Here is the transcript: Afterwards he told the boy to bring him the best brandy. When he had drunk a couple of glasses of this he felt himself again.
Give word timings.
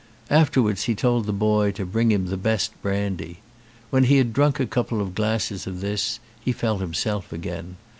Afterwards 0.31 0.85
he 0.85 0.95
told 0.95 1.27
the 1.27 1.31
boy 1.31 1.69
to 1.73 1.85
bring 1.85 2.11
him 2.11 2.25
the 2.25 2.35
best 2.35 2.71
brandy. 2.81 3.37
When 3.91 4.05
he 4.05 4.17
had 4.17 4.33
drunk 4.33 4.59
a 4.59 4.65
couple 4.65 4.99
of 4.99 5.13
glasses 5.13 5.67
of 5.67 5.79
this 5.79 6.19
he 6.39 6.51
felt 6.53 6.81
himself 6.81 7.31
again. 7.31 7.77